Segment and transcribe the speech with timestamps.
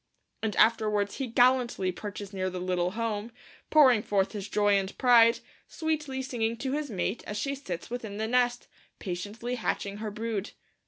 [0.41, 3.31] And afterwards he 'gallantly perches near the little home,
[3.69, 8.17] pouring forth his joy and pride, sweetly singing to his mate as she sits within
[8.17, 8.67] the nest,
[8.97, 10.53] patiently hatching her brood.'